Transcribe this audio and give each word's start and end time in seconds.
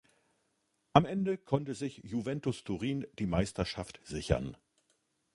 Am 0.93 1.05
Ende 1.05 1.37
konnte 1.37 1.75
sich 1.75 1.97
Juventus 1.99 2.63
Turin 2.63 3.05
die 3.19 3.27
Meisterschaft 3.27 3.99
sichern. 4.03 4.57